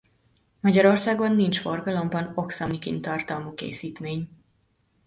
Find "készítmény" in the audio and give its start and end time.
3.53-4.29